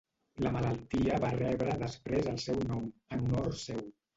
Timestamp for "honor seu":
3.29-3.89